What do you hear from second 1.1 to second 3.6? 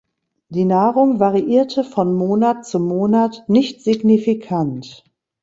variierte von Monat zu Monat